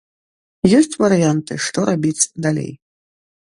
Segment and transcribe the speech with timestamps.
[0.77, 2.71] Ёсць варыянты, што рабіць далей.